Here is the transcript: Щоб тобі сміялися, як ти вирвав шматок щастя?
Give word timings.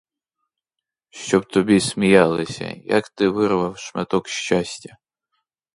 Щоб 1.09 1.45
тобі 1.47 1.79
сміялися, 1.79 2.75
як 2.85 3.09
ти 3.09 3.27
вирвав 3.29 3.77
шматок 3.77 4.27
щастя? 4.27 4.97